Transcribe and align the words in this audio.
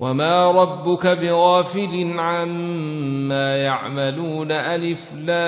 وما 0.00 0.50
ربك 0.50 1.06
بغافل 1.06 2.14
عما 2.18 3.56
يعملون 3.56 4.52
ألف 4.52 5.14
لامر 5.14 5.44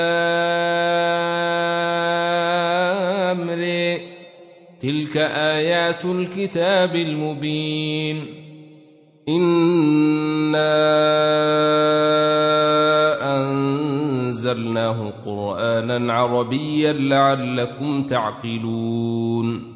تلك 4.81 5.17
آيات 5.17 6.05
الكتاب 6.05 6.97
المبين 6.97 8.27
إنا 9.29 10.77
أنزلناه 13.37 15.13
قرآنا 15.27 16.13
عربيا 16.13 16.93
لعلكم 16.93 18.03
تعقلون 18.03 19.76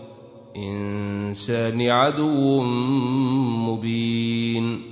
للانسان 0.55 1.81
عدو 1.81 2.61
مبين. 3.69 4.91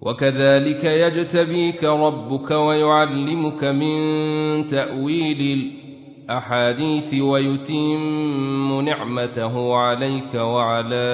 وكذلك 0.00 0.84
يجتبيك 0.84 1.84
ربك 1.84 2.50
ويعلمك 2.50 3.64
من 3.64 4.66
تأويل 4.68 5.72
الأحاديث 6.24 7.14
ويتم 7.14 8.80
نعمته 8.80 9.76
عليك 9.76 10.34
وعلى 10.34 11.08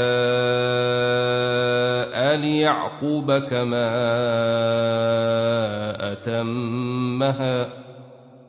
آل 2.15 2.45
يعقوب 2.45 3.33
كما 3.33 3.89
أتمها. 6.13 7.88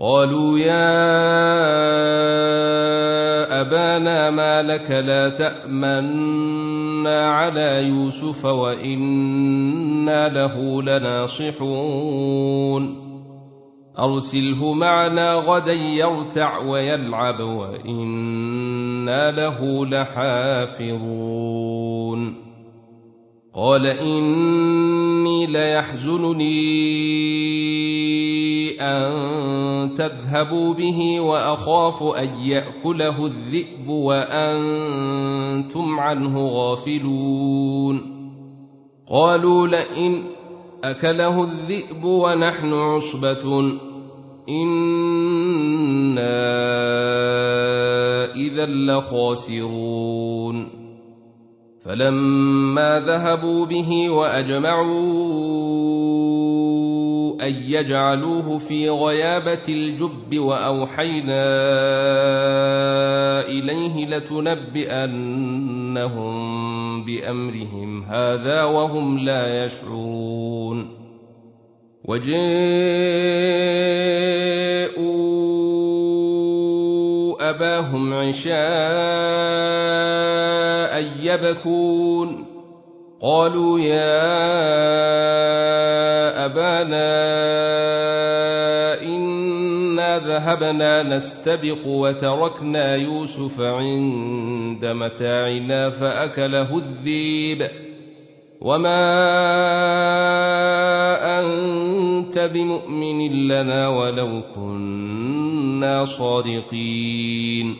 قالوا 0.00 0.58
يا 0.58 0.94
أبانا 3.60 4.30
ما 4.30 4.62
لك 4.62 4.90
لا 4.90 5.28
تأمنا 5.28 7.28
على 7.28 7.88
يوسف 7.88 8.44
وإنا 8.44 10.28
له 10.28 10.82
لناصحون. 10.82 12.24
أرسله 13.98 14.72
معنا 14.72 15.34
غدا 15.34 15.72
يرتع 15.72 16.58
ويلعب 16.58 17.40
وإنا 17.40 19.30
له 19.30 19.86
لحافظون. 19.86 20.94
قال 23.54 23.86
إني 23.86 25.46
ليحزنني 25.46 27.73
ان 28.80 29.94
تذهبوا 29.94 30.74
به 30.74 31.20
واخاف 31.20 32.02
ان 32.02 32.28
ياكله 32.40 33.26
الذئب 33.26 33.88
وأنتم 33.88 35.20
عنه 36.00 36.48
غافلون 36.48 38.14
قالوا 39.10 39.66
لئن 39.66 40.24
اكله 40.84 41.44
الذئب 41.44 42.04
ونحن 42.04 42.72
عصبه 42.72 43.60
أنا 44.48 46.34
اذا 48.34 48.66
لخاسرون 48.66 50.04
فلما 51.84 53.00
ذهبوا 53.00 53.66
به 53.66 54.10
واجمعوا 54.10 55.53
أن 57.40 57.54
يجعلوه 57.54 58.58
في 58.58 58.90
غيابة 58.90 59.62
الجب 59.68 60.38
وأوحينا 60.38 61.44
إليه 63.48 64.06
لتنبئنهم 64.06 65.44
بأمرهم 67.04 68.04
هذا 68.04 68.64
وهم 68.64 69.18
لا 69.18 69.64
يشعرون. 69.64 71.04
وجاءوا 72.04 72.34
أباهم 77.50 78.14
عشاء 78.14 78.54
يبكون. 81.20 82.54
قالوا 83.24 83.80
يا 83.80 84.44
أبانا 86.44 87.08
إنا 89.02 90.18
ذهبنا 90.18 91.02
نستبق 91.02 91.86
وتركنا 91.86 92.96
يوسف 92.96 93.60
عند 93.60 94.84
متاعنا 94.84 95.90
فأكله 95.90 96.78
الذيب. 96.78 97.68
وما 98.60 99.04
أنت 101.40 102.38
بمؤمن 102.38 103.48
لنا 103.48 103.88
ولو 103.88 104.42
كنا 104.54 106.04
صادقين. 106.04 107.76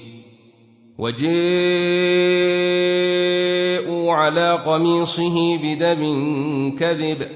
على 4.13 4.53
قميصه 4.53 5.57
بدم 5.63 6.03
كذب 6.79 7.29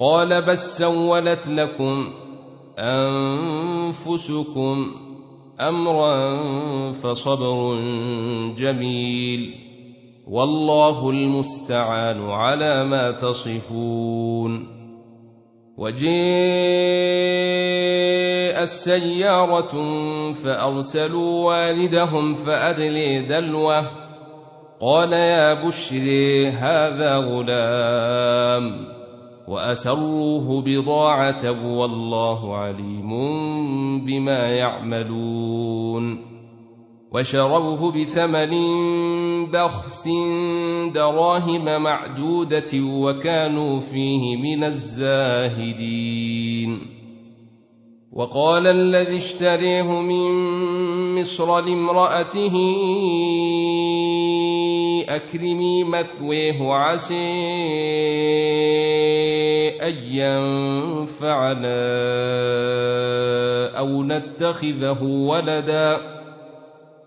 قال 0.00 0.42
بل 0.42 0.58
سولت 0.58 1.48
لكم 1.48 2.12
أنفسكم 2.78 4.76
أمرا 5.60 6.92
فصبر 6.92 7.74
جميل 8.58 9.54
والله 10.28 11.10
المستعان 11.10 12.30
على 12.30 12.84
ما 12.84 13.12
تصفون 13.12 14.78
وجيء 15.78 16.08
السيارة 18.62 19.72
فأرسلوا 20.32 21.44
والدهم 21.44 22.34
فأدلي 22.34 23.20
دلوه 23.22 24.07
قال 24.80 25.12
يا 25.12 25.66
بشري 25.66 26.48
هذا 26.48 27.16
غلام 27.16 28.86
وأسروه 29.48 30.62
بضاعة 30.62 31.74
والله 31.76 32.56
عليم 32.56 33.10
بما 34.06 34.50
يعملون 34.50 36.28
وشروه 37.12 37.92
بثمن 37.92 38.50
بخس 39.50 40.08
دراهم 40.94 41.82
معدودة 41.82 42.70
وكانوا 42.74 43.80
فيه 43.80 44.36
من 44.36 44.64
الزاهدين 44.64 46.18
وقال 48.12 48.66
الذي 48.66 49.16
اشتريه 49.16 50.00
من 50.02 50.30
مصر 51.20 51.60
لامرأته 51.60 52.52
أكرمي 55.08 55.84
مثويه 55.84 56.72
عسي 56.72 57.18
أن 59.82 59.94
ينفعنا 60.10 61.78
أو 63.78 64.02
نتخذه 64.02 65.02
ولدا. 65.02 65.98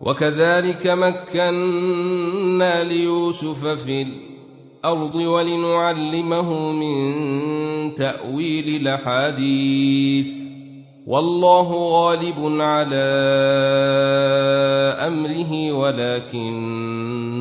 وكذلك 0.01 0.87
مكنا 0.87 2.83
ليوسف 2.83 3.67
في 3.67 4.01
الأرض 4.01 5.15
ولنعلمه 5.15 6.71
من 6.71 7.95
تأويل 7.95 8.81
الأحاديث. 8.81 10.27
والله 11.07 11.73
غالب 11.73 12.61
على 12.61 13.05
أمره 15.07 15.71
ولكن 15.71 17.40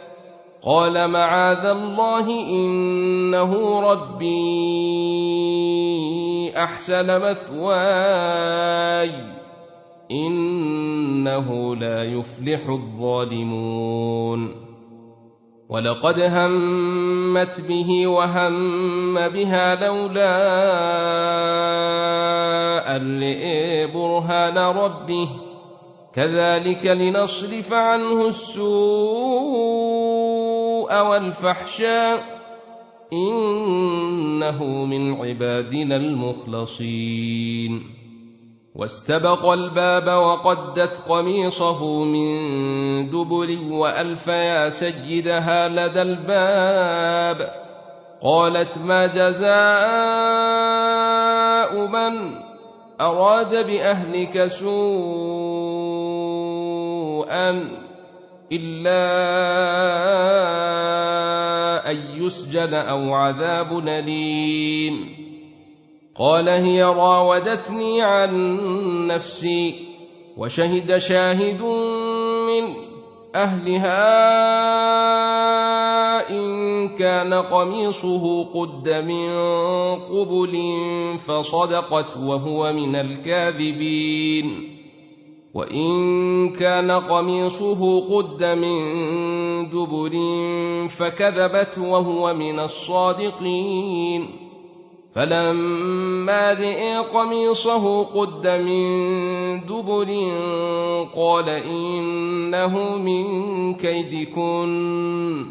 قال 0.65 1.07
معاذ 1.07 1.65
الله 1.65 2.29
إنه 2.29 3.81
ربي 3.81 5.01
أحسن 6.57 7.21
مثواي 7.21 9.11
إنه 10.11 11.75
لا 11.75 12.03
يفلح 12.03 12.69
الظالمون. 12.69 14.55
ولقد 15.69 16.19
همت 16.19 17.61
به 17.61 18.07
وهم 18.07 19.29
بها 19.29 19.75
لولا 19.75 20.37
أن 22.95 23.19
برهان 23.93 24.57
ربه. 24.57 25.29
كذلك 26.13 26.85
لنصرف 26.85 27.73
عنه 27.73 28.27
السوء. 28.27 30.40
والفحشاء 30.89 32.41
إنه 33.13 34.63
من 34.63 35.21
عبادنا 35.21 35.95
المخلصين. 35.95 37.83
واستبق 38.75 39.45
الباب 39.45 40.07
وقدت 40.07 41.03
قميصه 41.09 42.03
من 42.03 42.39
دبر 43.09 43.57
وألف 43.71 44.27
يا 44.27 44.69
سيدها 44.69 45.69
لدى 45.69 46.01
الباب. 46.01 47.61
قالت 48.23 48.77
ما 48.77 49.07
جزاء 49.07 49.51
من 51.87 52.35
أراد 53.01 53.67
بأهلك 53.67 54.45
سوءا؟ 54.45 54.71
إلا 58.51 59.01
أن 61.91 61.97
يسجن 62.23 62.73
أو 62.73 63.13
عذاب 63.13 63.87
أليم. 63.87 65.15
قال 66.15 66.49
هي 66.49 66.83
راودتني 66.83 68.01
عن 68.01 68.57
نفسي 69.07 69.75
وشهد 70.37 70.97
شاهد 70.97 71.61
من 72.47 72.73
أهلها 73.35 74.01
إن 76.29 76.89
كان 76.89 77.33
قميصه 77.33 78.43
قد 78.43 78.89
من 78.89 79.35
قبل 79.99 80.53
فصدقت 81.19 82.17
وهو 82.17 82.73
من 82.73 82.95
الكاذبين. 82.95 84.70
وإن 85.53 86.49
كان 86.49 86.91
قميصه 86.91 88.01
قد 88.15 88.43
من 88.43 88.79
دبر 89.69 90.11
فكذبت 90.87 91.77
وهو 91.77 92.33
من 92.33 92.59
الصادقين. 92.59 94.25
فلما 95.15 96.53
رئي 96.53 96.97
قميصه 96.97 98.03
قد 98.03 98.47
من 98.47 98.85
دبر 99.65 100.07
قال 101.15 101.49
إنه 101.49 102.97
من 102.97 103.73
كيدكن 103.73 105.45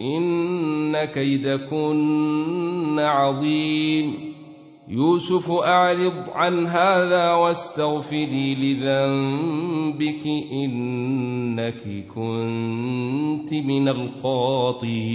إن 0.00 1.04
كيدكن 1.04 2.98
عظيم. 2.98 4.33
يوسف 4.88 5.50
أعرض 5.50 6.12
عن 6.32 6.66
هذا 6.66 7.32
واستغفري 7.32 8.54
لذنبك 8.54 10.26
إنك 10.52 12.06
كنت 12.14 13.52
من 13.52 13.88
الخاطئين. 13.88 15.14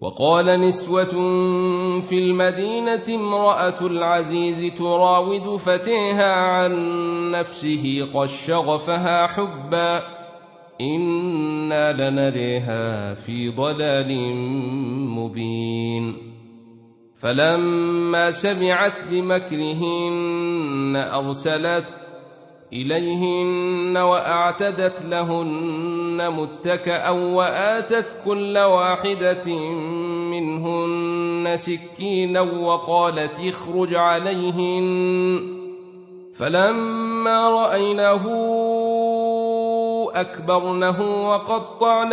وقال 0.00 0.60
نسوة 0.60 1.10
في 2.00 2.18
المدينة 2.18 3.04
امرأة 3.08 3.86
العزيز 3.86 4.74
تراود 4.74 5.56
فتيها 5.56 6.32
عن 6.32 6.72
نفسه 7.30 8.08
قد 8.14 8.28
شغفها 8.28 9.26
حبا 9.26 10.02
إنا 10.80 11.92
لنريها 11.92 13.14
في 13.14 13.48
ضلال 13.48 14.36
مبين. 15.06 16.29
فلما 17.22 18.30
سمعت 18.30 18.98
بمكرهن 19.10 20.96
أرسلت 20.96 21.84
إليهن 22.72 23.96
وأعتدت 23.96 25.02
لهن 25.04 26.30
متكأ 26.30 27.10
وآتت 27.10 28.14
كل 28.24 28.58
واحدة 28.58 29.54
منهن 30.30 31.56
سكينا 31.56 32.40
وقالت 32.40 33.40
اخرج 33.40 33.94
عليهن. 33.94 35.60
فلما 36.34 37.50
رأينه 37.50 38.24
أكبرنه 40.14 41.28
وقطعن 41.30 42.12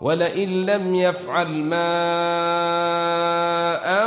ولئن 0.00 0.48
لم 0.48 0.94
يفعل 0.94 1.48
ما 1.64 1.90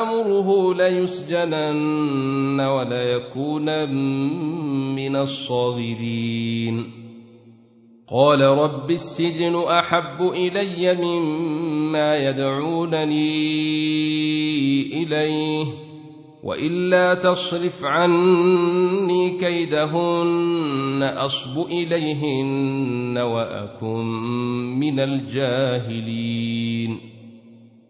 آمره 0.01 0.73
ليسجنن 0.73 2.59
وليكونن 2.59 3.93
من 4.95 5.15
الصاغرين. 5.15 7.01
قال 8.11 8.41
رب 8.41 8.91
السجن 8.91 9.55
أحب 9.55 10.21
إلي 10.21 10.93
مما 10.93 12.15
يدعونني 12.15 13.31
إليه. 15.03 15.90
وإلا 16.43 17.13
تصرف 17.13 17.85
عني 17.85 19.37
كيدهن 19.37 21.13
أصب 21.17 21.67
إليهن 21.67 23.17
وأكن 23.17 24.05
من 24.79 24.99
الجاهلين. 24.99 26.99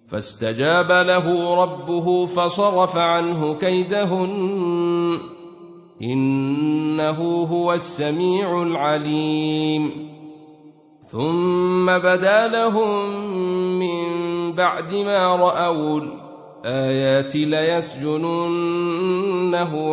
فاستجاب 0.08 0.92
له 0.92 1.56
ربه 1.64 2.26
فصرف 2.26 2.98
عنه 2.98 3.54
كيدهن 3.54 5.18
إنه 6.02 7.44
هو 7.44 7.74
السميع 7.74 8.62
العليم. 8.62 10.12
ثم 11.04 11.86
بدا 11.86 12.48
لهم 12.48 13.10
من 13.80 14.12
بعد 14.52 14.94
ما 14.94 15.36
رأوا 15.36 16.02
الايات 16.66 17.36
ليسجننه 17.36 18.36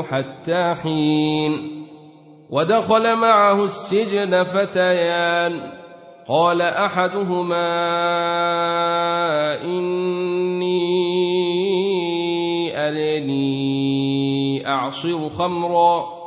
حتى 0.02 0.74
حين. 0.82 1.52
ودخل 2.50 3.16
معه 3.16 3.64
السجن 3.64 4.42
فتيان. 4.42 5.72
قال 6.28 6.62
أحدهما 6.62 7.64
إني 9.64 10.88
أريني 12.88 14.66
أعصر 14.68 15.28
خمرا. 15.28 16.18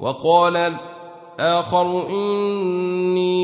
وقال 0.00 0.56
الآخر 0.56 2.08
إني 2.08 3.34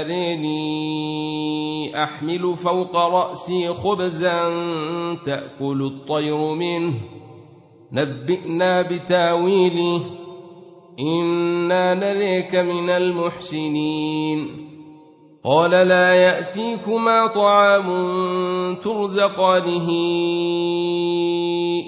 أريني 0.00 1.17
أحمل 2.02 2.54
فوق 2.56 2.96
رأسي 2.96 3.68
خبزا 3.68 4.48
تأكل 5.26 5.90
الطير 5.92 6.54
منه. 6.54 6.94
نبئنا 7.92 8.82
بتاويله. 8.82 10.00
إنا 11.00 11.94
نريك 11.94 12.54
من 12.54 12.90
المحسنين. 12.90 14.68
قال 15.44 15.70
لا 15.70 16.14
يأتيكما 16.14 17.26
طعام 17.26 17.86
ترزقانه 18.74 19.88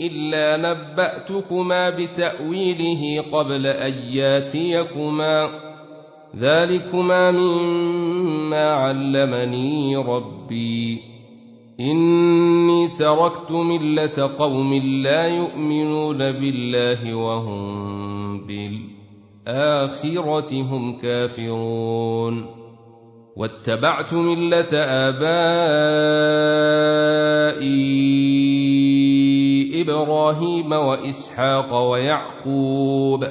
إلا 0.02 0.56
نبأتكما 0.56 1.90
بتأويله 1.90 3.22
قبل 3.32 3.66
أن 3.66 3.92
يأتيكما. 4.12 5.70
ذلكما 6.36 7.30
مما 8.40 8.70
علمني 8.70 9.96
ربي. 9.96 11.02
إني 11.80 12.88
تركت 12.88 13.50
ملة 13.50 14.30
قوم 14.38 14.74
لا 14.74 15.26
يؤمنون 15.26 16.18
بالله 16.18 17.14
وهم 17.14 18.46
بالآخرة 18.46 20.62
هم 20.62 20.98
كافرون. 20.98 22.46
واتبعت 23.36 24.14
ملة 24.14 24.74
آبائي 24.74 25.30
إبراهيم 29.82 30.72
وإسحاق 30.72 31.90
ويعقوب. 31.90 33.24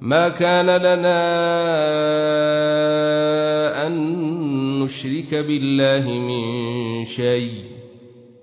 ما 0.00 0.28
كان 0.28 0.66
لنا 0.66 1.46
أن 3.86 4.82
نشرك 4.82 5.34
بالله 5.34 6.12
من 6.12 7.04
شيء. 7.04 7.52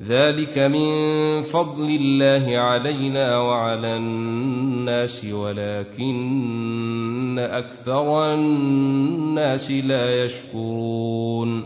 ذلك 0.08 0.58
من 0.58 1.42
فضل 1.42 1.90
الله 2.02 2.58
علينا 2.58 3.38
وعلى 3.38 3.98
الناس 3.98 5.26
ولكن 5.26 6.64
أكثر 7.40 8.34
الناس 8.34 9.72
لا 9.72 10.26
يشكرون. 10.26 11.64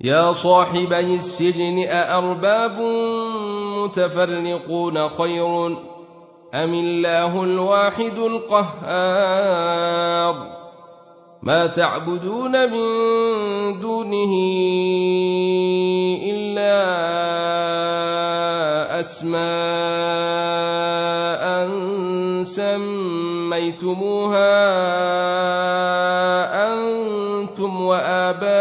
يا 0.00 0.32
صاحبي 0.32 1.14
السجن 1.14 1.78
أأرباب 1.78 2.80
متفرقون 3.84 5.08
خير 5.08 5.66
أم 6.54 6.74
الله 6.74 7.44
الواحد 7.44 8.18
القهار؟ 8.18 9.16
ما 11.42 11.66
تعبدون 11.66 12.70
من 12.70 12.86
دونه 13.80 14.32
إلا 16.24 16.76
أسماء 19.00 20.26
سميتموها 23.56 24.56
أنتم 26.72 27.80
وآباؤكم 27.80 28.56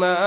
ما 0.00 0.18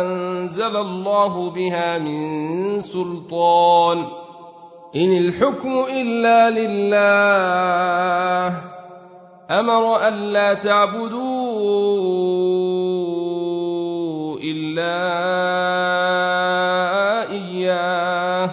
أنزل 0.00 0.76
الله 0.76 1.50
بها 1.50 1.98
من 1.98 2.80
سلطان 2.80 4.19
إن 4.96 5.16
الحكم 5.16 5.84
إلا 5.92 6.50
لله. 6.50 8.56
أمر 9.50 10.08
ألا 10.08 10.54
تعبدوا 10.54 11.20
إلا 14.38 14.98
إياه. 17.30 18.50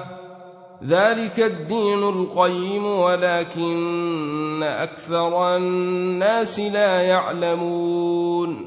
ذلك 0.87 1.39
الدين 1.39 2.03
القيم 2.03 2.85
ولكن 2.85 4.63
أكثر 4.63 5.55
الناس 5.55 6.59
لا 6.59 7.01
يعلمون. 7.01 8.66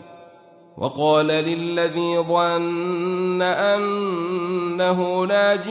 وقال 0.81 1.27
للذي 1.27 2.17
ظن 2.17 3.41
أنه 3.41 5.23
ناج 5.25 5.69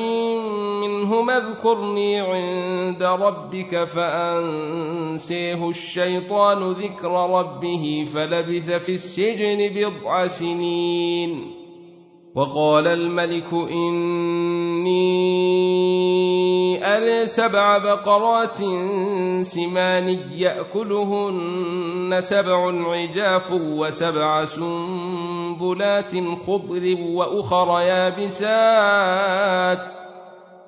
منهما 0.83 1.37
اذكرني 1.37 2.21
عند 2.21 3.03
ربك 3.03 3.85
فأنسيه 3.85 5.69
الشيطان 5.69 6.73
ذكر 6.73 7.11
ربه 7.11 8.07
فلبث 8.15 8.71
في 8.71 8.93
السجن 8.93 9.69
بضع 9.75 10.27
سنين. 10.27 11.61
وقال 12.35 12.87
الملك 12.87 13.53
إني 13.53 15.11
أري 17.01 17.27
سبع 17.27 17.79
بقرات 17.79 18.57
سمان 19.43 20.09
يأكلهن 20.33 22.21
سبع 22.21 22.91
عجاف 22.93 23.53
وسبع 23.53 24.45
سنبلات 24.45 26.13
خضر 26.47 26.97
وأخر 27.01 27.81
يابسات. 27.81 28.23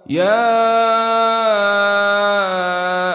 يا 0.08 0.62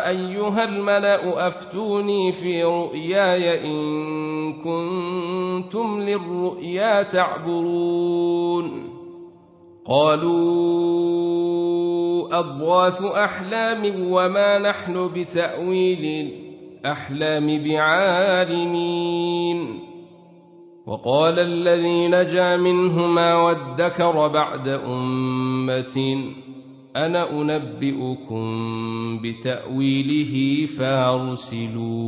أيها 0.09 0.63
الملأ 0.63 1.47
أفتوني 1.47 2.31
في 2.31 2.63
رؤياي 2.63 3.65
إن 3.65 4.53
كنتم 4.53 5.99
للرؤيا 5.99 7.03
تعبرون. 7.03 8.87
قالوا 9.89 11.86
أضواث 12.31 13.01
أحلام 13.01 14.11
وما 14.11 14.57
نحن 14.57 15.07
بتأويل 15.15 16.31
الأحلام 16.81 17.63
بعالمين. 17.63 19.07
وقال 20.87 21.39
الذي 21.39 22.07
نجا 22.07 22.57
منهما 22.57 23.35
وادكر 23.35 24.27
بعد 24.27 24.67
أمة 24.67 26.23
أنا 26.95 27.31
أنبئكم 27.31 28.43
بتأويله 29.23 30.65
فأرسلون. 30.65 32.07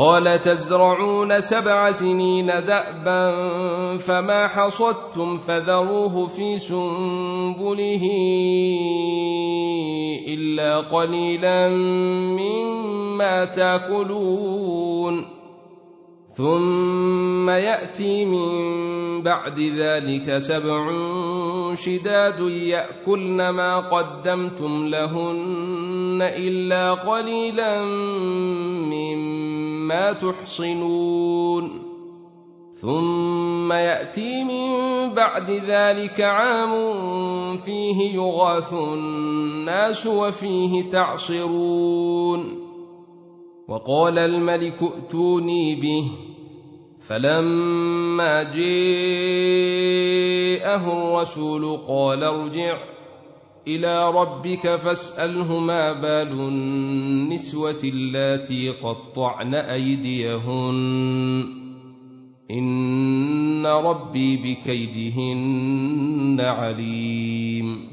قال 0.00 0.40
تزرعون 0.40 1.40
سبع 1.40 1.90
سنين 1.90 2.46
دأبا 2.46 3.22
فما 3.98 4.48
حصدتم 4.48 5.38
فذروه 5.38 6.26
في 6.26 6.58
سنبله 6.58 8.04
إلا 10.28 10.76
قليلا 10.80 11.68
مما 12.38 13.44
تأكلون. 13.44 15.26
ثم 16.32 17.50
يأتي 17.50 18.24
من 18.24 18.48
بعد 19.22 19.60
ذلك 19.60 20.38
سبع 20.38 20.90
شداد 21.74 22.40
يأكلن 22.40 23.48
ما 23.48 23.80
قدمتم 23.80 24.86
لهن 24.86 26.22
إلا 26.22 26.94
قليلا 26.94 27.84
مما 27.84 29.59
تحصنون. 30.12 31.82
ثم 32.74 33.72
يأتي 33.72 34.44
من 34.44 34.70
بعد 35.14 35.50
ذلك 35.50 36.20
عام 36.20 36.72
فيه 37.56 38.14
يغاث 38.14 38.72
الناس 38.72 40.06
وفيه 40.06 40.90
تعصرون. 40.90 42.70
وقال 43.68 44.18
الملك 44.18 44.82
ائتوني 44.82 45.74
به 45.74 46.10
فلما 47.00 48.42
جاءه 48.42 48.62
الرسول 50.92 51.76
قال 51.88 52.24
ارجع. 52.24 52.99
إلى 53.68 54.10
ربك 54.10 54.76
فاسأله 54.76 55.58
ما 55.58 55.92
بال 55.92 56.32
النسوة 56.32 57.80
اللاتي 57.84 58.70
قطعن 58.70 59.54
أيديهن. 59.54 61.44
إن 62.50 63.66
ربي 63.66 64.36
بكيدهن 64.36 66.40
عليم. 66.40 67.88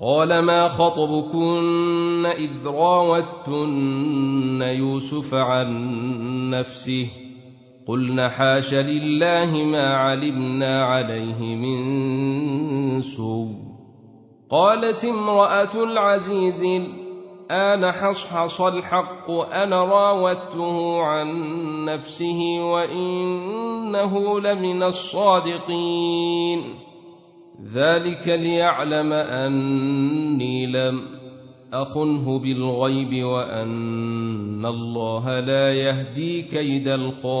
قال 0.00 0.38
ما 0.38 0.68
خطبكن 0.68 2.26
إذ 2.26 2.66
راوتن 2.66 4.62
يوسف 4.62 5.34
عن 5.34 6.50
نفسه؟ 6.50 7.06
قلن 7.86 8.28
حاش 8.28 8.74
لله 8.74 9.64
ما 9.64 9.96
علمنا 9.96 10.84
عليه 10.84 11.56
من 11.56 13.00
سوء. 13.00 13.69
قالت 14.50 15.04
امرأة 15.04 15.84
العزيز 15.84 16.62
الآن 16.62 17.92
حصحص 17.92 18.60
الحق 18.60 19.30
أنا 19.30 19.84
راودته 19.84 21.02
عن 21.02 21.28
نفسه 21.84 22.40
وإنه 22.60 24.40
لمن 24.40 24.82
الصادقين. 24.82 26.74
ذلك 27.74 28.28
ليعلم 28.28 29.12
أني 29.12 30.66
لم 30.66 31.02
أخنه 31.72 32.38
بالغيب 32.38 33.24
وأن 33.24 34.66
الله 34.66 35.40
لا 35.40 35.74
يهدي 35.74 36.42
كيد 36.42 36.88
الخائنين. 36.88 37.40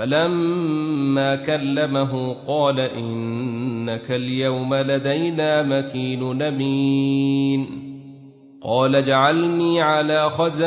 فلما 0.00 1.36
كلمه 1.36 2.36
قال 2.46 2.80
إنك 2.80 4.10
اليوم 4.10 4.74
لدينا 4.74 5.62
مكين 5.62 6.42
أمين. 6.42 7.66
قال 8.62 8.96
اجعلني 8.96 9.82
على 9.82 10.30
خزائن 10.30 10.60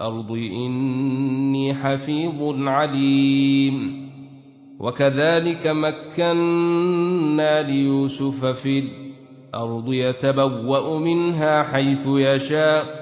الأرض 0.00 0.30
إني 0.32 1.74
حفيظ 1.74 2.68
عليم. 2.68 4.08
وكذلك 4.80 5.66
مكنا 5.66 7.62
ليوسف 7.62 8.44
في 8.44 8.78
الأرض 8.78 9.92
يتبوأ 9.92 10.98
منها 10.98 11.62
حيث 11.62 12.06
يشاء. 12.06 13.01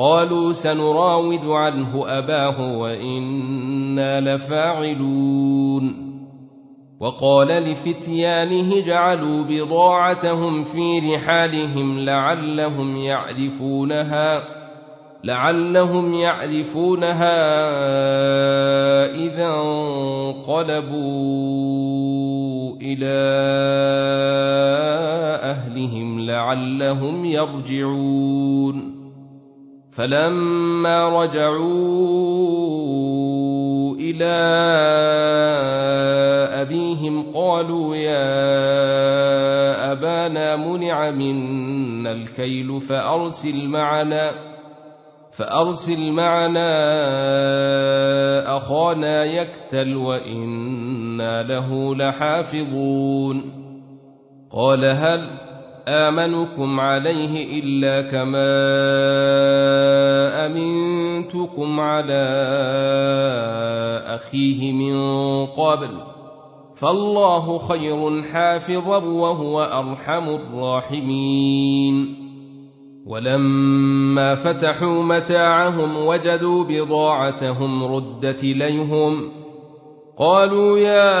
قالوا 0.00 0.52
سنراود 0.52 1.44
عنه 1.46 2.04
أباه 2.06 2.78
وإنا 2.78 4.20
لفاعلون. 4.20 6.10
وقال 7.00 7.48
لفتيانه 7.48 8.80
جعلوا 8.80 9.44
بضاعتهم 9.44 10.64
في 10.64 11.14
رحالهم 11.14 12.00
لعلهم 12.00 12.96
يعرفونها 12.96 14.42
لعلهم 15.24 16.14
يعرفونها 16.14 17.40
إذا 19.14 19.46
انقلبوا 20.66 21.10
إلى 22.82 23.20
أهلهم 25.42 26.20
لعلهم 26.20 27.24
يرجعون. 27.24 28.69
فلما 29.90 31.22
رجعوا 31.22 32.60
إلى 33.96 34.34
أبيهم 36.62 37.32
قالوا 37.34 37.96
يا 37.96 38.32
أبانا 39.92 40.56
منع 40.56 41.10
منا 41.10 42.12
الكيل 42.12 42.80
فأرسل 42.80 43.68
معنا 43.68 44.30
فأرسل 45.32 46.12
معنا 46.12 46.70
أخانا 48.56 49.24
يكتل 49.24 49.96
وإنا 49.96 51.42
له 51.42 51.94
لحافظون 51.94 53.60
قال 54.50 54.84
هل 54.84 55.39
آمنكم 55.90 56.80
عليه 56.80 57.60
إلا 57.60 58.10
كما 58.10 58.50
أمنتكم 60.46 61.80
على 61.80 62.24
أخيه 64.06 64.72
من 64.72 64.96
قبل 65.46 65.90
فالله 66.76 67.58
خير 67.58 68.22
حافظا 68.22 68.96
وهو 68.98 69.62
أرحم 69.62 70.28
الراحمين 70.28 72.16
ولما 73.06 74.34
فتحوا 74.34 75.02
متاعهم 75.02 76.06
وجدوا 76.06 76.64
بضاعتهم 76.64 77.84
ردت 77.84 78.44
إليهم 78.44 79.30
قالوا 80.18 80.78
يا 80.78 81.20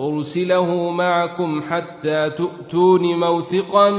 أرسله 0.00 0.90
معكم 0.90 1.62
حتى 1.62 2.30
تؤتون 2.30 3.20
موثقا 3.20 3.90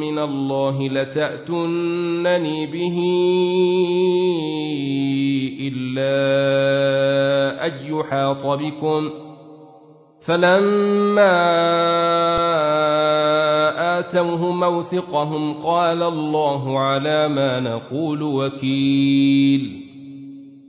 من 0.00 0.18
الله 0.18 0.88
لتاتونني 0.88 2.66
به 2.66 2.98
إلا 5.60 6.16
أن 7.66 7.72
يحاط 7.86 8.46
بكم. 8.46 9.10
فلما 10.20 11.38
آتوه 13.98 14.52
موثقهم 14.52 15.52
قال 15.52 16.02
الله 16.02 16.78
على 16.78 17.28
ما 17.28 17.60
نقول 17.60 18.22
وكيل. 18.22 19.87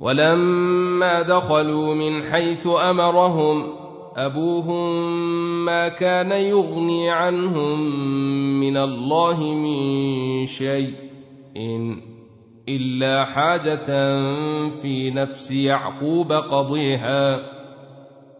ولما 0.00 1.22
دخلوا 1.22 1.94
من 1.94 2.22
حيث 2.22 2.66
أمرهم 2.66 3.72
أبوهم 4.16 5.14
ما 5.64 5.88
كان 5.88 6.32
يغني 6.32 7.10
عنهم 7.10 7.80
من 8.60 8.76
الله 8.76 9.54
من 9.54 10.46
شيء 10.46 10.92
إن 11.56 12.00
إلا 12.68 13.24
حاجة 13.24 13.84
في 14.70 15.10
نفس 15.10 15.50
يعقوب 15.50 16.32
قضيها 16.32 17.40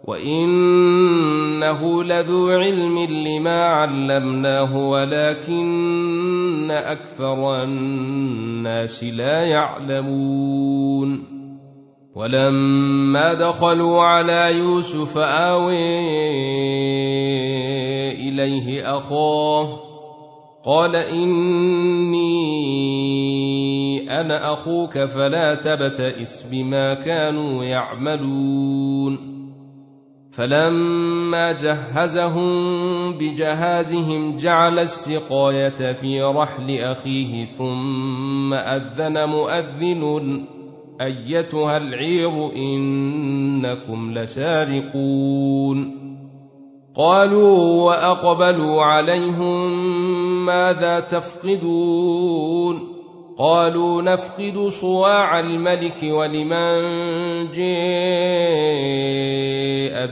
وإنه 0.05 2.05
لذو 2.05 2.49
علم 2.49 2.99
لما 2.99 3.65
علمناه 3.65 4.89
ولكن 4.89 6.71
أكثر 6.71 7.63
الناس 7.63 9.05
لا 9.05 9.45
يعلمون. 9.45 11.36
ولما 12.17 13.35
دخلوا 13.35 14.03
على 14.03 14.59
يوسف 14.59 15.19
آوي 15.19 16.01
إليه 18.13 18.97
أخاه 18.97 19.79
قال 20.65 20.97
إني 20.97 22.21
أنا 24.21 24.53
أخوك 24.53 24.99
فلا 24.99 25.55
تبتئس 25.55 26.43
بما 26.53 26.95
كانوا 26.95 27.65
يعملون. 27.65 29.37
فلما 30.33 31.53
جهزهم 31.53 32.49
بجهازهم 33.13 34.37
جعل 34.37 34.79
السقاية 34.79 35.93
في 35.93 36.23
رحل 36.23 36.79
أخيه 36.79 37.45
ثم 37.45 38.55
أذن 38.55 39.29
مؤذن 39.29 40.56
أيتها 41.01 41.77
العير 41.77 42.53
إنكم 42.57 44.19
لسارقون. 44.19 46.07
قالوا 46.97 47.83
وأقبلوا 47.83 48.83
عليهم 48.83 49.87
ماذا 50.47 51.01
تفقدون؟ 51.01 52.97
قالوا 53.39 54.03
نفقد 54.03 54.69
صواع 54.69 55.41
الملك 55.41 56.03
ولمن 56.03 56.83
جاء 57.53 57.67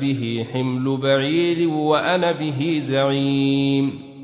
به 0.01 0.47
حمل 0.53 0.97
بعير 0.97 1.68
وأنا 1.68 2.33
به 2.33 2.79
زعيم. 2.83 4.14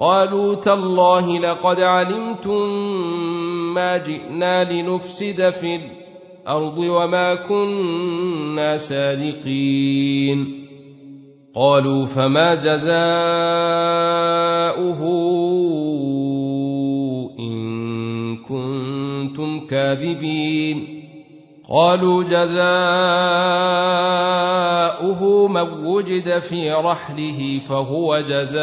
قالوا 0.00 0.54
تالله 0.54 1.38
لقد 1.38 1.80
علمتم 1.80 2.68
ما 3.74 3.96
جئنا 3.96 4.72
لنفسد 4.72 5.50
في 5.50 5.80
الأرض 6.46 6.78
وما 6.78 7.34
كنا 7.34 8.76
سارقين 8.76 10.62
قالوا 11.54 12.06
فما 12.06 12.54
جزاؤه 12.54 12.92
ان 17.38 18.36
كنتم 18.36 19.66
كاذبين 19.66 21.02
قالوا 21.68 22.24
جزاؤه 22.24 22.62
من 25.48 25.84
وجد 25.84 26.38
في 26.38 26.70
رحله 26.72 27.58
فهو 27.58 28.20
جزاؤه 28.20 28.62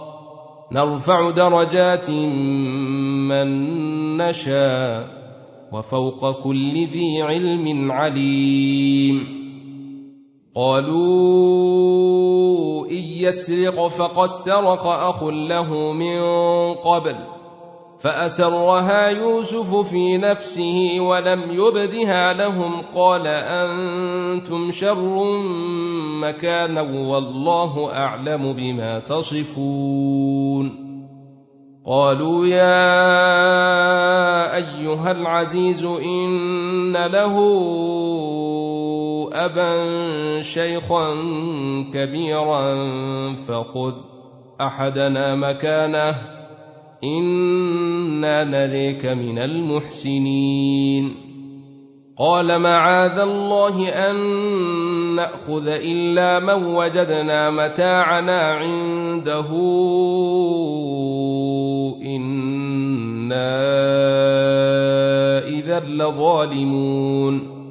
نرفع 0.71 1.29
درجات 1.29 2.09
من 3.29 3.47
نشاء 4.17 5.07
وفوق 5.71 6.43
كل 6.43 6.73
ذي 6.73 7.21
علم 7.21 7.91
عليم. 7.91 9.41
قالوا 10.55 10.91
إن 12.87 13.03
يسرق 13.03 13.87
فقد 13.87 14.27
سرق 14.27 14.87
أخ 14.87 15.23
له 15.23 15.93
من 15.93 16.21
قبل. 16.73 17.40
فأسرها 18.01 19.07
يوسف 19.07 19.75
في 19.89 20.17
نفسه 20.17 20.99
ولم 20.99 21.41
يبدها 21.51 22.33
لهم 22.33 22.81
قال 22.95 23.27
أنتم 23.27 24.71
شر 24.71 25.23
مكانا 26.21 26.81
والله 26.81 27.93
أعلم 27.93 28.53
بما 28.53 28.99
تصفون. 28.99 30.91
قالوا 31.85 32.45
يا 32.45 32.95
أيها 34.55 35.11
العزيز 35.11 35.83
إن 35.83 36.93
له 36.93 37.35
أبا 39.33 40.41
شيخا 40.41 41.13
كبيرا 41.93 42.75
فخذ 43.33 43.93
أحدنا 44.61 45.35
مكانه 45.35 46.40
أنا 47.03 48.43
نريك 48.43 49.05
من 49.05 49.39
المحسنين 49.39 51.15
قال 52.17 52.59
معاذ 52.59 53.19
الله 53.19 53.89
ان 53.89 54.15
ناخذ 55.15 55.67
الا 55.67 56.39
من 56.39 56.65
وجدنا 56.65 57.49
متاعنا 57.49 58.41
عنده 58.41 59.47
أنا 62.05 63.51
اذا 65.47 65.79
لظالمون 65.79 67.61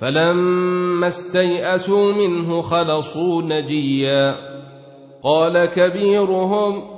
فلما 0.00 1.06
استيئسوا 1.08 2.12
منه 2.12 2.60
خلصوا 2.60 3.42
نجيا 3.42 4.34
قال 5.22 5.64
كبيرهم 5.64 6.97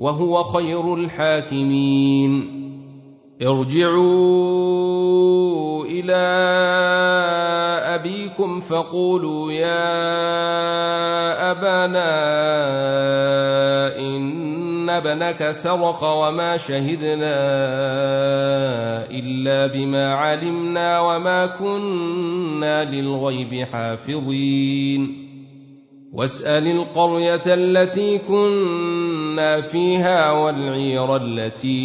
وهو 0.00 0.42
خير 0.42 0.94
الحاكمين. 0.94 2.60
ارجعوا 3.42 3.94
إلى 5.84 6.26
أبيكم 7.94 8.60
فقولوا 8.60 9.52
يا 9.52 9.90
أبانا 11.50 12.12
إن 13.98 14.90
ابنك 14.90 15.50
سرق 15.50 16.04
وما 16.04 16.56
شهدنا 16.56 17.36
إلا 19.10 19.66
بما 19.66 20.14
علمنا 20.14 21.00
وما 21.00 21.46
كنا 21.46 22.84
للغيب 22.84 23.64
حافظين. 23.72 25.30
واسأل 26.12 26.66
القرية 26.66 27.42
التي 27.46 28.18
كنا 28.18 28.99
فيها 29.60 30.32
والعير 30.32 31.16
التي 31.16 31.80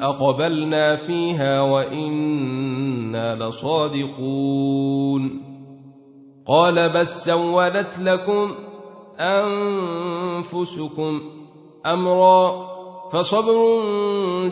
أقبلنا 0.00 0.96
فيها 0.96 1.60
وإنا 1.60 3.36
لصادقون. 3.36 5.42
قال 6.46 6.92
بل 6.92 7.06
سولت 7.06 7.98
لكم 7.98 8.54
أنفسكم 9.20 11.20
أمرا 11.86 12.70
فصبر 13.12 13.82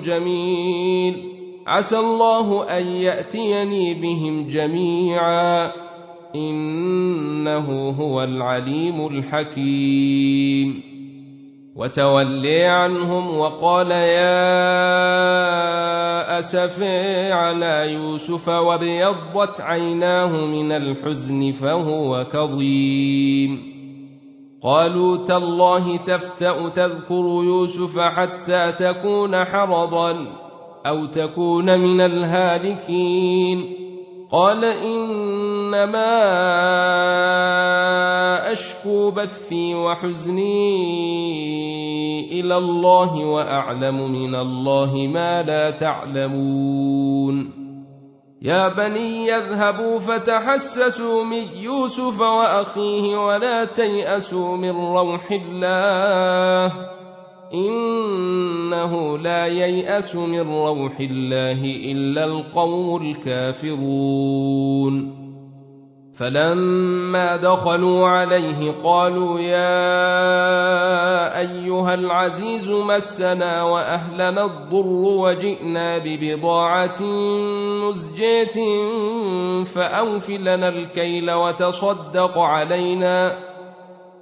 جميل. 0.05 1.33
عسى 1.67 1.99
الله 1.99 2.79
أن 2.79 2.87
يأتيني 2.87 3.95
بهم 3.95 4.49
جميعا. 4.49 5.73
إنه 6.35 7.91
هو 7.91 8.25
العليم 8.25 9.07
الحكيم. 9.07 10.98
وتولي 11.79 12.65
عنهم 12.65 13.39
وقال 13.39 13.91
يا 13.91 14.39
اسفي 16.39 17.33
على 17.33 17.93
يوسف 17.93 18.49
وابيضت 18.49 19.61
عيناه 19.61 20.47
من 20.47 20.73
الحزن 20.73 21.53
فهو 21.53 22.27
كظيم. 22.33 23.79
قالوا 24.63 25.17
تالله 25.17 25.97
تفتأ 25.97 26.69
تذكر 26.69 27.25
يوسف 27.45 27.99
حتى 27.99 28.73
تكون 28.73 29.45
حرضا 29.45 30.27
أو 30.87 31.07
تكون 31.07 31.81
من 31.81 32.01
الهالكين. 32.01 33.75
قال 34.33 34.65
إنما 35.69 36.13
أشكو 38.53 39.11
بثي 39.11 39.75
وحزني 39.75 40.81
إلى 42.41 42.57
الله 42.57 43.25
وأعلم 43.25 44.13
من 44.13 44.35
الله 44.35 45.09
ما 45.13 45.43
لا 45.43 45.71
تعلمون. 45.71 47.59
يا 48.43 48.69
بني 48.69 49.27
يذهبوا 49.27 49.99
فتحسسوا 49.99 51.25
من 51.25 51.43
يوسف 51.57 52.21
وأخيه 52.21 53.27
ولا 53.27 53.65
تيأسوا 53.65 54.57
من 54.57 54.71
روح 54.71 55.31
الله. 55.31 56.73
إنه 57.55 59.19
لا 59.19 59.47
ييأس 59.47 60.17
من 60.17 60.41
روح 60.41 61.01
الله 61.01 61.65
إلا 61.65 62.25
القوم 62.25 63.03
الكافرون. 63.03 65.18
فلما 66.19 67.37
دخلوا 67.37 68.09
عليه 68.09 68.71
قالوا 68.85 69.41
يا 69.41 69.79
أيها 71.41 71.95
العزيز 71.95 72.69
مسنا 72.69 73.63
وأهلنا 73.63 74.45
الضر 74.45 74.87
وجئنا 74.87 75.99
ببضاعة 75.99 77.03
مزجاه 77.83 78.85
فأوف 79.65 80.31
لنا 80.31 80.69
الكيل 80.69 81.31
وتصدق 81.31 82.39
علينا 82.39 83.39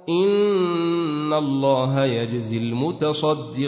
إن 0.09 1.33
الله 1.33 2.05
يجزي 2.05 2.57
المتصدقين 2.57 3.67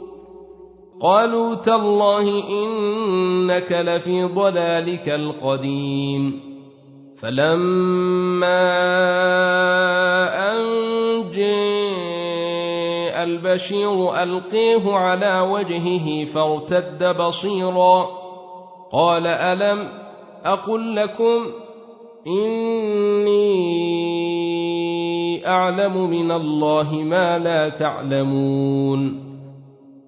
قالوا 1.01 1.55
تالله 1.55 2.43
إنك 2.49 3.71
لفي 3.71 4.23
ضلالك 4.23 5.09
القديم. 5.09 6.51
فلما 7.17 8.61
أن 10.51 10.61
جاء 11.31 13.23
البشير 13.23 14.23
ألقيه 14.23 14.93
على 14.93 15.39
وجهه 15.39 16.25
فارتد 16.25 17.17
بصيرا. 17.17 18.07
قال 18.91 19.27
ألم 19.27 19.87
أقل 20.45 20.95
لكم 20.95 21.47
إني 22.27 23.51
أعلم 25.47 26.09
من 26.09 26.31
الله 26.31 26.93
ما 26.93 27.39
لا 27.39 27.69
تعلمون. 27.69 29.30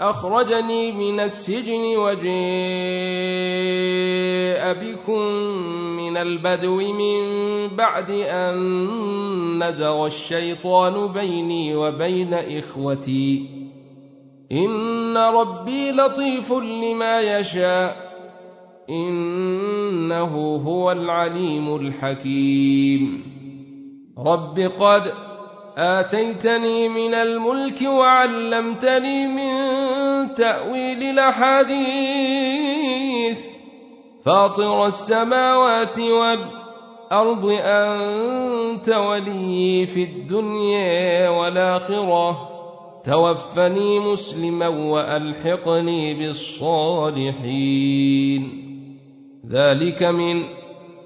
أخرجني 0.00 0.92
من 0.92 1.20
السجن 1.20 1.96
وجاء 1.96 2.30
بكم 4.74 5.20
من 5.96 6.16
البدو 6.16 6.76
من 6.76 7.22
بعد 7.76 8.10
أن 8.10 9.64
نزغ 9.64 10.06
الشيطان 10.06 11.12
بيني 11.12 11.76
وبين 11.76 12.34
إخوتي. 12.34 13.46
إن 14.52 15.16
ربي 15.16 15.90
لطيف 15.92 16.52
لما 16.52 17.20
يشاء. 17.20 18.10
إنه 18.90 20.56
هو 20.66 20.92
العليم 20.92 21.76
الحكيم. 21.76 23.22
رب 24.18 24.58
قد 24.58 25.29
آتيتني 25.76 26.88
من 26.88 27.14
الملك 27.14 27.82
وعلمتني 27.82 29.26
من 29.26 29.50
تأويل 30.34 31.02
الأحاديث. 31.02 31.80
فاطر 34.24 34.86
السماوات 34.86 35.98
والأرض 35.98 37.58
أنت 37.64 38.88
ولي 38.88 39.86
في 39.86 40.02
الدنيا 40.02 41.28
والآخرة. 41.28 42.50
توفني 43.04 44.00
مسلما 44.00 44.68
وألحقني 44.68 46.14
بالصالحين. 46.14 47.40
ذلك 49.50 50.02
من 50.02 50.59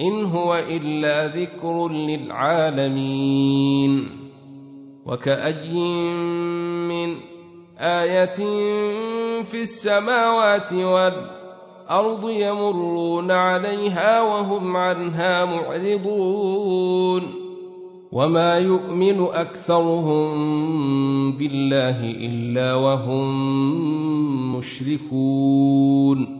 إن 0.00 0.24
هو 0.24 0.54
إلا 0.54 1.26
ذكر 1.26 1.88
للعالمين 2.08 3.40
وكأي 5.06 5.74
من 6.88 7.16
آية 7.78 8.38
في 9.42 9.62
السماوات 9.62 10.72
والأرض 10.72 12.30
يمرون 12.30 13.30
عليها 13.30 14.22
وهم 14.22 14.76
عنها 14.76 15.44
معرضون 15.44 17.22
وما 18.12 18.58
يؤمن 18.58 19.20
أكثرهم 19.20 20.32
بالله 21.32 22.10
إلا 22.10 22.74
وهم 22.74 24.56
مشركون 24.56 26.39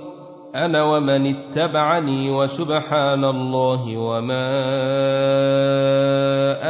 أنا 0.55 0.83
ومن 0.83 1.27
اتبعني 1.27 2.31
وسبحان 2.31 3.25
الله 3.25 3.97
وما 3.97 4.51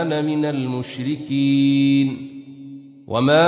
أنا 0.01 0.21
من 0.21 0.45
المشركين 0.45 2.27
وما 3.07 3.47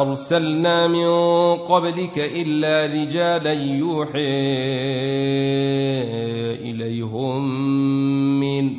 أرسلنا 0.00 0.86
من 0.86 1.08
قبلك 1.56 2.18
إلا 2.18 2.86
رجالا 2.86 3.52
يوحي 3.52 4.18
إليهم 6.70 7.60
من 8.40 8.70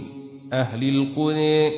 أهل 0.53 0.89
القرى 0.89 1.71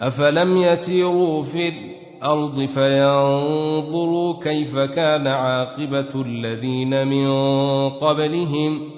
أفلم 0.00 0.56
يسيروا 0.56 1.42
في 1.42 1.93
الأرض 2.24 2.60
فينظروا 2.64 4.42
كيف 4.42 4.78
كان 4.78 5.26
عاقبة 5.26 6.22
الذين 6.26 7.08
من 7.08 7.28
قبلهم 7.90 8.90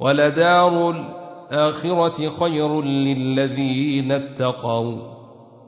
ولدار 0.00 0.90
الآخرة 0.90 2.28
خير 2.28 2.82
للذين 2.82 4.12
اتقوا 4.12 4.96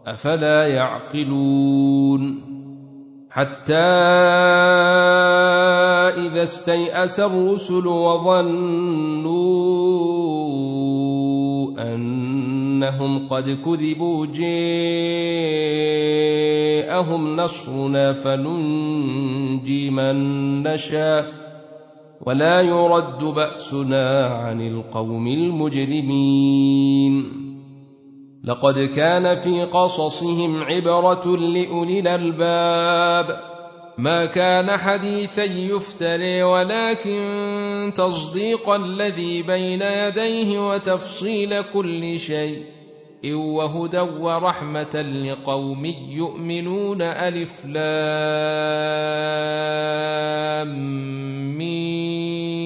أفلا 0.06 0.66
يعقلون 0.66 2.40
حتى 3.30 3.74
إذا 6.28 6.42
استيأس 6.42 7.20
الرسل 7.20 7.86
وظنوا 7.86 9.77
إنهم 12.78 13.28
قد 13.28 13.58
كذبوا 13.64 14.26
جاءهم 16.86 17.36
نصرنا 17.36 18.12
فننجي 18.12 19.90
من 19.90 20.16
نشاء 20.62 21.26
ولا 22.26 22.60
يرد 22.60 23.24
بأسنا 23.24 24.26
عن 24.26 24.60
القوم 24.60 25.26
المجرمين. 25.26 27.24
لقد 28.44 28.78
كان 28.78 29.34
في 29.34 29.64
قصصهم 29.64 30.62
عبرة 30.62 31.36
لأولي 31.36 32.00
الألباب 32.00 33.57
ما 33.98 34.26
كان 34.26 34.76
حديثا 34.76 35.44
يفتري 35.44 36.42
ولكن 36.42 37.92
تصديق 37.96 38.70
الذي 38.70 39.42
بين 39.42 39.82
يديه 39.82 40.68
وتفصيل 40.68 41.62
كل 41.62 42.18
شيء. 42.18 42.62
وهدى 43.34 43.98
ورحمة 43.98 45.02
لقوم 45.02 45.84
يؤمنون 46.10 47.02
ألف 47.02 47.66
لام 47.66 47.88
مين 51.58 52.57